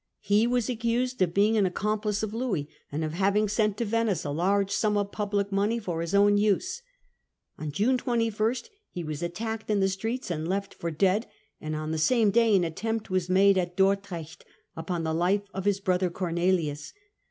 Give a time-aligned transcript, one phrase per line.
[0.21, 3.85] He was accused of being an accom plice of Louis, and of having sent to
[3.85, 6.81] Venice a large sum of public money for his own use.
[7.59, 8.33] On June 21
[8.89, 11.27] he was attacked in the streets and left for dead;
[11.61, 14.43] and on the same day an attempt was made at Dordrecht
[14.75, 16.93] upon the life of his brother Cornelius.